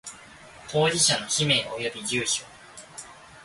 [0.67, 2.43] 当事者の氏名及び住所